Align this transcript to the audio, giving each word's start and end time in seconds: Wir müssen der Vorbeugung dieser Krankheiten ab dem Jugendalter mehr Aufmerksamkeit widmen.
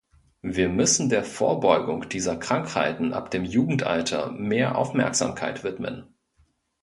Wir 0.41 0.67
müssen 0.67 1.09
der 1.09 1.23
Vorbeugung 1.23 2.09
dieser 2.09 2.35
Krankheiten 2.35 3.13
ab 3.13 3.29
dem 3.29 3.45
Jugendalter 3.45 4.31
mehr 4.31 4.75
Aufmerksamkeit 4.75 5.63
widmen. 5.63 6.07